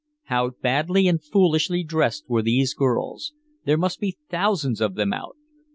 How 0.23 0.49
badly 0.63 1.07
and 1.07 1.23
foolishly 1.23 1.83
dressed 1.83 2.23
were 2.27 2.41
these 2.41 2.73
girls. 2.73 3.33
There 3.65 3.77
must 3.77 3.99
be 3.99 4.17
thousands 4.31 4.81
of 4.81 4.95
them 4.95 5.13
out. 5.13 5.37